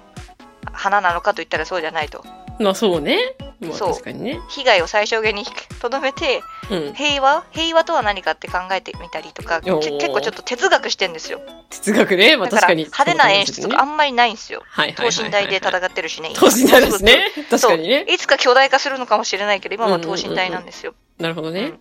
[0.72, 2.24] 花なのかといったらそうじゃないと。
[2.60, 3.18] まあそうね。
[3.60, 4.40] まあそう確かにね。
[4.50, 5.46] 被害を最小限に
[5.82, 6.94] とどめて、うん。
[6.94, 7.44] 平和？
[7.52, 11.42] 平和とは何かって考えてみたりとか、結構ちょっと哲学してんですよ。
[11.70, 12.38] 哲学ね。
[12.38, 12.84] まあ確かに。
[12.84, 14.64] 派手な演出とかあんまりないんですよ。
[14.96, 15.24] 等。
[15.24, 16.32] 身大で戦ってるしね。
[16.36, 17.26] 等身大ですね。
[17.50, 18.06] 確かにね。
[18.10, 20.94] いつか巨大化するのかもしれないけど、今は等身大なんですよ。
[21.20, 21.74] なるほどね。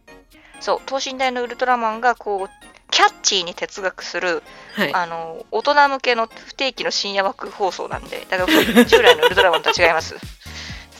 [0.60, 4.42] そう、等身大のウルトラマンがこう、キャッチーに哲学する、
[4.74, 4.94] はい。
[4.94, 10.14] あの、大人向けの不定期の深夜枠放送なんで、だから従 来のウルトラマンとは違います。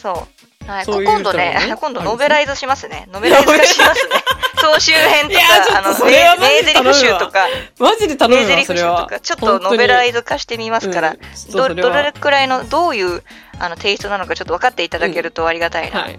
[0.03, 0.69] そう。
[0.69, 3.09] はい、そういう今度ね、ね 今度ノベライズしますね。
[3.13, 4.11] ノベライズ化しますね。
[4.61, 9.21] 総集編とか、あの、それはマジで名台詞集とか、マジで頼む集とか、。
[9.21, 11.17] ちょっとノベライズ化してみますから、
[11.55, 13.23] どれくらいの、どういう
[13.59, 16.03] あのテイストなのかちょっと分かっていただけるとありがたいな。
[16.03, 16.19] はい。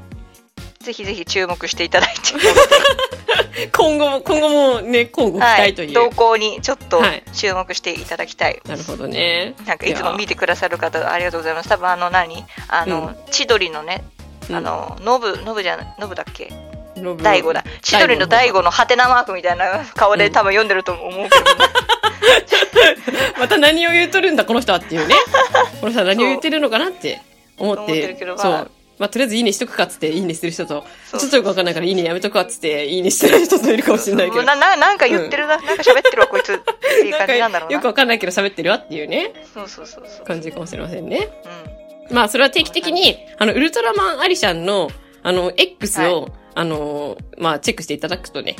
[0.83, 2.33] ぜひぜひ注目していただいて。
[3.71, 5.93] 今後も、今後もね、交互期はい、待という。
[5.93, 8.61] 動向にちょっとはい注目していただきたい。
[8.67, 9.53] なるほどね。
[9.65, 11.69] なんかいつも見てくださる方ありがとうございます。
[11.69, 12.43] 多分あの何？
[12.67, 14.03] あの、千鳥のね、
[14.51, 16.51] あの、ノブ、ノブじゃない、ノブだっけ？
[17.21, 17.63] 大悟だ。
[17.81, 21.45] 千鳥の大悟のハテナマークみたいな顔で多分読んでると思うけど、
[23.39, 25.15] また何を言うとるんだ、この人はっていうね。
[25.79, 27.21] この人は何を言ってるのかなって
[27.57, 28.07] 思って。
[28.07, 28.71] るけどそう
[29.03, 29.07] まあ。
[29.07, 30.85] まあ、とりあえずいいねしとくかっつって、いいねしてる人と、
[31.17, 34.43] ちょっとよくわかんないからいいねやめとくわっつって、いいねしてる人といるかもしれないけど。
[34.43, 37.75] なななんか言ってるな、なんか喋ってるわ、こいつ っていう感じなんだろうな。
[37.75, 40.25] よくわかんないけど喋ってるわっていうね、そうそうそうそう。
[40.25, 41.29] 感じかもしれませんね。
[42.09, 42.15] うん。
[42.15, 44.89] まあ、それは定期的に、あの、ウルトラマンアリシャンの、
[45.21, 48.55] あの、X を、あの、まあ、チェックしていただくとね、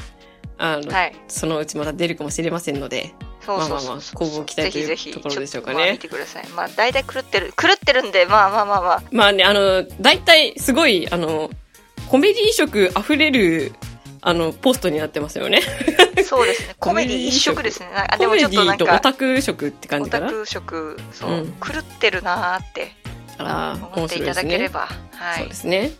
[0.58, 1.16] あの、はい。
[1.28, 3.14] そのうちまた出るかもしれませんので、
[3.46, 6.48] そうそうそうまあまあまあ交互期待というぜひぜひところでしょうかねまあ見てください。
[6.50, 9.04] まあ、大体狂ってる、狂ってるんで、まあまあまあまあ。
[9.12, 11.50] まあね、あの、大体すごい、あの、
[12.10, 13.74] コメディ色溢れる、
[14.22, 15.62] あの、ポストになってますよね。
[16.24, 16.76] そうですね。
[16.80, 17.88] コメディ一色ですね。
[18.10, 20.28] あでもちょっとなんか、とオタク色って感オじかな？
[20.28, 22.94] だタク色、そう、うん狂ってるなーって
[23.38, 24.34] から、思面っていた。
[24.34, 24.88] だければ。
[25.16, 25.54] はいそうで。
[25.56, 25.92] すね。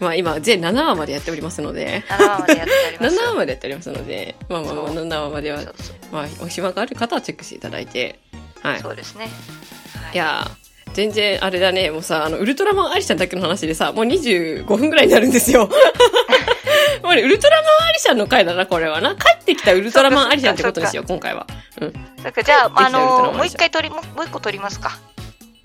[0.00, 3.16] まあ今、全7話までやっておりますので、7話までやっております。
[3.16, 8.18] 7話までやっておりますので、まあまあまあ、そう7話まではそうそうまあ、お暇がある方はチェックしていただいて。
[8.62, 8.80] はい。
[8.80, 9.24] そうですね。
[9.24, 15.68] はいいやー全然あれだね、もうさ、あの、ウルトラマンアリシャンだけの話でさ、もう25分くらいになるんですよ。
[17.02, 19.16] もうね、ウルトラマンアリシャンの回だな、これはな。
[19.16, 21.48] 帰ってきたウルトラマンアリシャンってことにしよう、今回は。
[21.80, 21.92] うん。
[22.22, 24.96] そっかじゃあ、あのーもう一回取り、もう一個取りますか。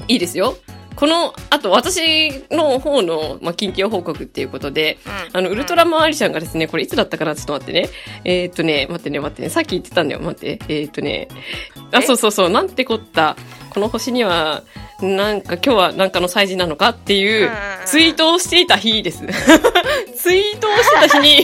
[0.08, 0.58] いいですよ。
[1.00, 5.38] この、あと私の方の、まあ、近況報告っていうことで、うん。
[5.38, 7.90] あの、ウルトラマンアリシャンがですね、これいつだったかなちょっと待ってね。
[8.26, 9.50] えーっとね、待ってね、待ってね。
[9.50, 10.20] さっき言ってたんだよ。
[10.20, 10.60] 待って。
[10.68, 11.30] えーっとね。
[11.94, 12.02] あ、え？
[12.02, 12.50] そうそうそう。
[12.50, 13.38] なんてこった。
[13.70, 14.64] この星には、
[15.02, 17.50] なんか今日はなんかの祭事なのかっていう
[17.86, 19.26] ツイートをしていた日です。
[20.18, 21.44] ツイートをしてた日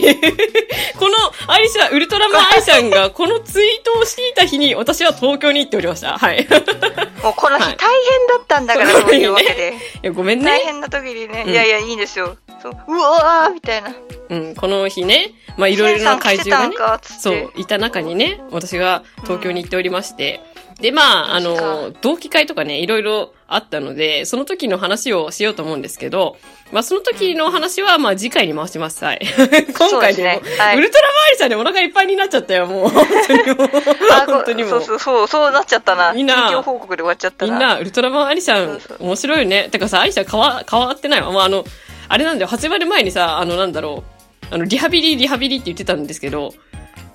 [0.98, 6.18] このアリシャン、ウルトラマンアリシャンが このツイートをしていた日に私は東京に行っておりました。
[6.18, 6.42] はい。
[6.42, 6.46] い
[7.22, 9.74] もうこの日はい大変だったんだから、そうそういうわけで。
[10.02, 10.44] や、ごめんね。
[10.44, 12.36] 大変な時にね、うんいやいや、いいんですよ。
[12.62, 13.94] そううわーみたいな。
[14.28, 20.40] うん、この日ね、まあいろいろな怪獣がねそう、いた中にね、私が東京に行っておりまして、
[20.80, 26.36] で、まあ、あの、同期会とかね、いろいろあったので、その時の話をしようと思うんですけど、
[26.70, 29.02] まあ、その時の話は、まあ、次回に回します。
[29.02, 29.20] はい。
[29.24, 32.88] 今回でも、ねはいウルトラマーリさんでお腹いっぱいになっちゃったよ、 もう。
[32.88, 33.70] 本当にもう。
[34.10, 34.82] あ本当にもそうう。
[34.84, 36.12] そうそう、そうなっちゃったな。
[36.12, 37.52] みんな報告で終わっちゃったな。
[37.52, 39.68] みんな、ウルトラマンアリシャンそうそう、面白いよね。
[39.70, 41.30] てかさ、アリシャン変わ、変わってないわ。
[41.30, 41.64] まあ、あの、
[42.08, 44.04] あれなんだよ、始まる前にさ、あの、なんだろ
[44.50, 46.52] う、あの、リハビリ、リハビリって言ってたんですけど、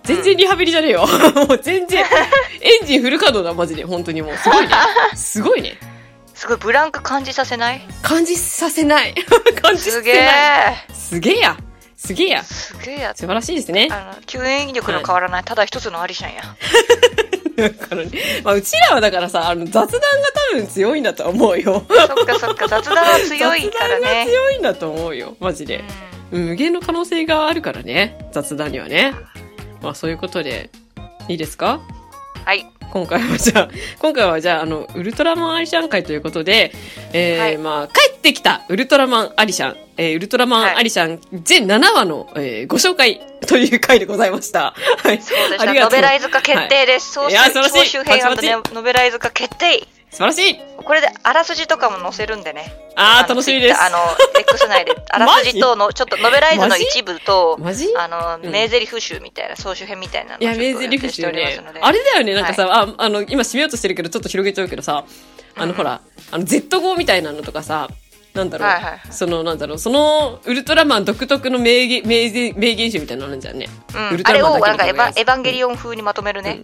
[0.03, 1.05] 全然リハビリじゃねえよ。
[1.47, 2.03] もう全然、
[2.61, 3.85] エンジンフル稼働だ、マジで。
[3.85, 4.37] 本当にもう。
[4.37, 4.75] すごいね。
[5.15, 5.77] すごいね。
[6.33, 7.81] すごいブランク感じさせない？
[8.01, 9.13] 感じさせない。
[9.61, 10.27] 感じさすげせない。
[10.89, 10.93] え。
[10.93, 11.57] すげえや。
[11.97, 12.43] すげえや。
[12.43, 13.19] すげえやつ。
[13.19, 13.87] 素晴らしいですね。
[13.91, 16.41] あの、救援力の変わらない、ただ一つのアリシャンや。
[18.43, 19.97] まあ、うちらはだからさ、あの、雑談が
[20.51, 21.85] 多分強いんだと思うよ。
[21.87, 24.25] そっかそっか、雑談は強いから雑談がね。
[24.27, 25.35] 強いんだと思うよ。
[25.39, 25.83] マジで。
[26.31, 28.17] うん無限の可能性があるからね。
[28.31, 29.13] 雑談にはね。
[29.81, 30.69] まあそういうことで、
[31.27, 31.79] いいですか？
[32.45, 32.65] はい。
[32.91, 36.73] 今回はじゃあ、今回はじゃあ、あの、ウルトラマンアリシャン会ということで、
[37.13, 44.73] えーはいまあ、帰ってきたウルトラマンアリシャン、えーウルトラマンアリシャン全7話の、えーご紹介という回でございました。
[45.03, 45.21] はい。
[45.21, 45.69] そうでした。
[45.69, 47.17] ありがとうノベライズ化決定です。
[47.29, 48.19] いや素晴らしい総集編
[48.73, 50.59] ノベライズ化決定素晴らしい。
[50.75, 52.73] これであらすじとかも載せるんでね。
[52.97, 53.81] あー、の楽しみです。
[53.81, 53.97] あの、
[54.37, 57.57] X 内で、 あらすじとの、ちょっとノベライズの一部と、
[57.97, 58.51] あの、うん。
[58.51, 61.59] 名台詞集みたいな、総集編みたいなのをいや、名台詞集ね。
[61.81, 65.05] あれだよね、なんかさ、あ、あの、今締めようとしてるけど、ちょっと広げちゃうけどさ、
[65.55, 67.87] あの、うんほら、あの、Z 語みたいなのとかさ、
[68.33, 73.67] なんだろう、その、なんだろう、その、ウルトラマン独特の名言、名言、名言集みたいなのあるんじゃんね。
[73.93, 74.09] うん。
[74.09, 76.59] ウルトあれをラマンだけなんかエヴァエヴァンゲリオン風にまとめるね。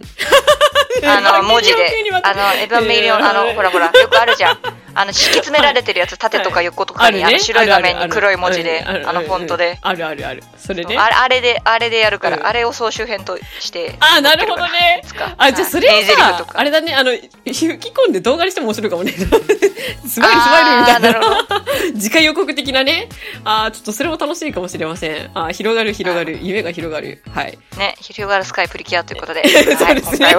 [1.04, 1.92] あの、文字で。
[2.22, 4.58] あの、エヴァンゲリオン、あの、ほらほら、よくあるじゃん。
[4.94, 9.78] あの、敷き詰められてるやつ、縦とか横とかに、あの、白い画面に黒い文字で、あの、フォントで。
[9.80, 10.42] あるあるある。
[10.56, 10.96] それね。
[10.98, 13.96] あれあれで、あれでやるかうんら、あれを総集編として。
[14.00, 15.02] あ、なるほどね。
[15.36, 19.12] あ、じゃあそれをさあれだね、あの、吹き込んで動画にしても面白いかもね。
[19.12, 21.57] スマイルスマイルみたいあーなるほな。
[21.98, 23.08] 次回予告的なね。
[23.44, 25.30] あーちょっとそれも楽しいかもしれません。
[25.34, 26.38] あー広がる広がる。
[26.42, 27.22] 夢が広がる。
[27.30, 27.58] はい。
[27.78, 29.46] ね、広がるスカイプリキュアということで。
[29.76, 30.34] そうですね。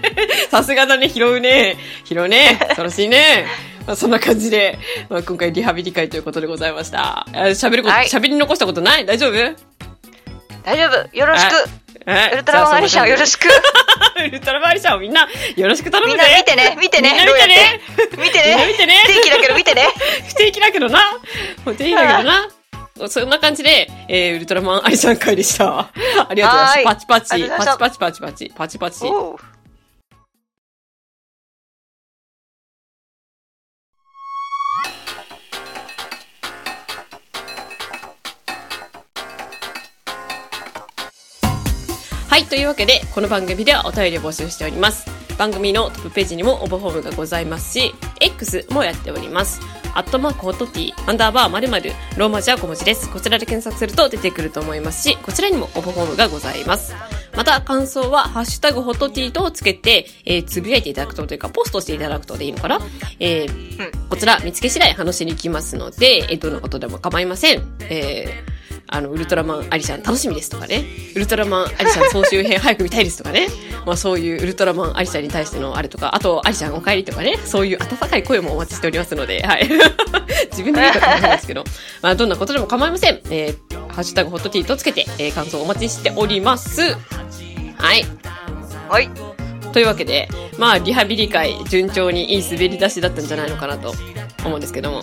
[0.50, 1.76] さすがだね、拾うね。
[2.04, 2.58] 拾うね。
[2.70, 3.46] 素晴らしいね。
[3.86, 4.78] まあ、そんな感じで、
[5.10, 7.20] まあ、今回リハビリ会ということでございました。
[7.20, 9.04] あ喋ること、はい喋り残したことない？
[9.04, 9.32] 大丈夫？
[10.64, 13.48] 大丈夫よろしくはいウルトラマンアリシャンよろしくく。
[14.26, 16.18] ウルトラマンア リシャンをみんな、よろしく頼むぜ。
[16.18, 17.80] みんな見てね見てねみんな見てね。
[17.96, 19.02] 見てね見てね。
[19.04, 19.88] 不定期だけど見てね
[20.28, 21.00] 不定期だけどな。
[21.64, 22.48] 不定期だけどな。
[23.08, 25.78] そんな感じで、えー、ウルトラマンアリシャン会でした。
[26.28, 26.94] ありがとうございます。
[26.94, 29.04] パチパチ、パチパチパチパチ、パチパチ。
[42.34, 45.06] はい、というわけで、この番組ではお便りを募集しております。
[45.38, 49.60] 番組のトップページにも応募フォームがございますし、X もやっております。
[49.94, 53.08] アットマークホットティー、アンダーバー〇〇、ローマ字は小文字です。
[53.08, 56.92] こちらで検索すると出てくると思いますし、こちらにも応募フォームがございます。
[57.36, 62.80] また、感想は、ハッシュタグホットティーとつけて、えーつぶやいていただくとというか、ポストしていただくとでいいのかな？
[63.20, 67.62] えーこちら見つけ次第話しに行きますので、えーどんなことでも構いません。
[67.82, 68.53] えー
[68.94, 70.84] あの、ウルトラマンアリシャン楽しみですとかね。
[71.16, 73.48] ウルトラマンアリシャン総集編早く見たいですとかね。
[73.84, 77.36] まあそういうウルトラマンアリシャンに対してのあれとか、あとアリシャンお帰りとかね。
[77.44, 79.68] そういう温かい声もお待ちしておりますので、はい。
[80.52, 81.64] 自分で言うかもしれないですけど、
[82.02, 83.20] まあどんなことでも構いません。
[83.30, 86.80] えー、ハッシュタグホットティーとつけて、えー感想お待ちしております。
[86.80, 88.04] はい。
[88.88, 89.10] はい
[89.72, 93.92] というわけで、まあリハビリ会順調にいい滑り出しだったんじゃないのかなと
[94.44, 95.02] 思うんですけども。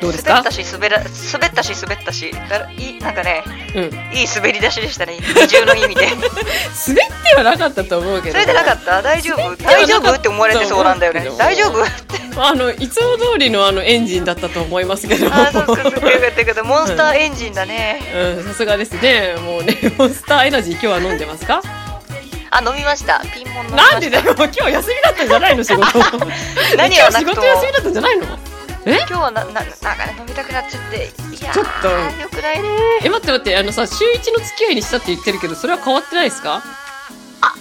[0.00, 0.30] どうですか？
[0.34, 2.30] 滑ったし滑ら滑ったし滑ったし。
[2.48, 3.84] だらいいなんかねうん。
[4.16, 6.06] いい滑り出しでしたね二重の意味で。
[6.16, 8.32] 滑ってはなかったと思うけど。
[8.34, 9.02] それでなかった？
[9.02, 9.56] 大丈夫？
[9.64, 11.28] 大丈夫って思われてそうなんだよね。
[11.38, 11.84] 大丈夫？
[12.36, 15.26] あの、いつも通りのあのエンジンだったと思いますけど。
[15.28, 18.00] あーそっかそっかよかったよかったモンスターエンジンだね。
[18.36, 19.36] うん、さすがですね。
[19.40, 21.62] もうね、 モンスターエナジー今日は飲んでますか？
[22.50, 23.20] あ飲みました。
[23.34, 23.92] ピンモン飲みました。
[23.92, 25.62] なんでだよ、今日休みだったんじゃないの？
[25.64, 25.98] 仕事。
[26.76, 28.26] 何今日仕事休みだったんじゃないの？
[28.86, 28.96] え？
[28.98, 30.96] 今日はなななんかね飲みたくなっちゃって。
[30.96, 31.00] い
[31.44, 31.88] やーちょっと。
[31.88, 32.68] よくないね。
[33.02, 36.62] え、待って待って、あのさ、週一の付き合いにしたって言ってるけど、それは変わってないですか？
[37.40, 37.54] あ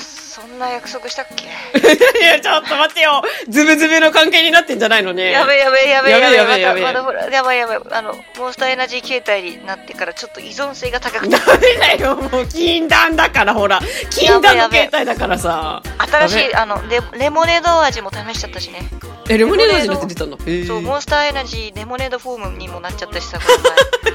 [0.00, 1.44] そんな約束したっけ？
[2.20, 3.22] いや、ちょっと待ってよ。
[3.48, 5.30] ズブズブの関係になってんじゃないのね。
[5.30, 6.36] やべえやべえやべえやべえ。
[6.36, 6.92] やべえやべえや
[7.28, 7.78] べやばいやばい。
[7.90, 13.80] あのモンスターエナジー形態になってからちょっと依存性が高くてダメだよ、もう禁断だから、ほら。
[14.10, 15.82] 禁断の携帯だからさ。
[15.98, 18.80] 新しダいあのレレモネード味も試しちゃったしね
[19.28, 20.38] え、レモネード味になって出たの？
[20.66, 23.44] そうモンスターエナジーレモネードフォームにもなっちゃったしさこ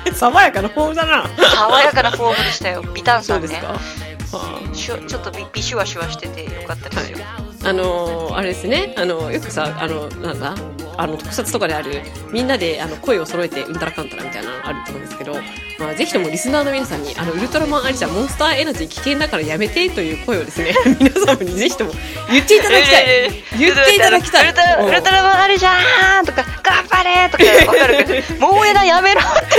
[0.10, 1.24] の 爽やかなフォームだな。
[1.38, 3.62] 前爽やかなフォームでしたよビタンそうですか。
[3.62, 3.80] さんね
[4.32, 7.18] はシュちょっとビビシュワシュワしててよかったですよ、
[7.64, 8.94] あ、あのーあれですね。
[8.98, 10.54] あの、よくさ、あの、なんだ？
[10.98, 15.34] あの、特撮とかである、みんなで、あの、声を揃えて、うんたらかんたらみたいなのあると思うんですけど、
[15.80, 21.92] まあ、ぜひともリスナーの皆さんに、あの、ウルトラマンアリシャン、モンスターエナジー危険だからやめてという声をですね、 皆様にぜひとも
[22.32, 23.44] 言っていただきたい。
[23.60, 24.46] 言っていただきたい。
[24.46, 29.58] ウルトラウルトラマンあるじゃんとか頑張れとかわかるけどもう枝やめろって。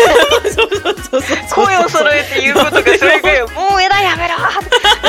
[1.55, 4.35] 声を揃えて言うことがそれかよ もう枝やめろ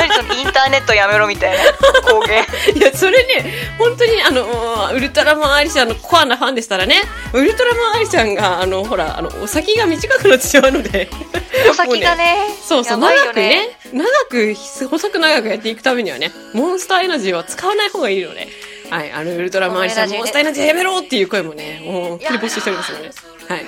[0.00, 1.64] 何そのインターネットやめろみたいな
[2.02, 11.10] 公言 いや、それね、本当に、あの、ウルトラマンアリシャンのコアなファンでしたらね、ウルトラマンアリシャンが、あの、ほら、あの、お先が短くなってしまうので、
[11.70, 12.54] お先がね。
[12.66, 14.54] そうそう、やばい長くよねね、長く、
[14.88, 18.48] 細く長くやっていくためにはね、モンスターエナジーは使わない方がいいので、
[18.90, 23.10] はい、あの、ウルトラマンアリシャン、モンスターエナジーやめろっていう声もね、もう、切り募集しておりますので、
[23.48, 23.66] はい。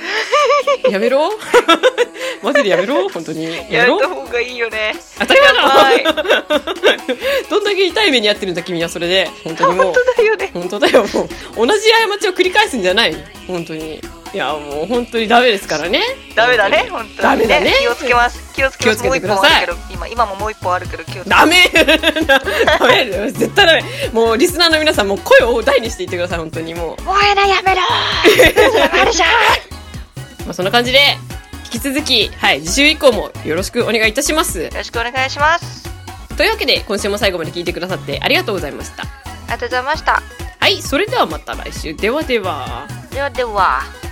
[0.91, 1.31] やめろ
[2.43, 3.45] マジでやめろ本当に。
[3.45, 6.59] やめろやめた方がいいよね当たり前だろ
[7.51, 9.31] どんだけけ痛い目に遭ってるんだ、君はそれで。
[9.45, 9.95] 本当にもう本。
[9.95, 10.51] 当だよね。
[10.55, 11.07] 本当だよ、も
[11.65, 11.67] う。
[11.67, 14.01] 同じ過ちを繰り返すんじゃない本当に。
[14.35, 16.01] いや、もう本当にダメですからね。
[16.35, 17.23] ダメだね、本当に、ね。
[17.23, 18.53] ダメだね気をつけます。
[18.55, 19.03] 気をつけます。
[19.03, 27.83] 気をつけてくださいもう一本あるけど、今、今ももう一本あるけど、気をつけダメダメ絶対ダメもうリスナーの皆さんもう声を大にしていってください本当にもう、もえなやめろ
[28.97, 29.82] やるじゃん
[30.45, 30.99] まあ、そんな感じで
[31.65, 35.89] 引き続きはい次週以降もよろしくお願いいたしますよろしくお願いします。
[36.37, 39.07] というわけで今週も最後まで聞いてくださってありがとうございましたあ
[39.47, 40.23] りがとうございました。
[40.59, 44.12] はいそれではまた来週ではではではでは。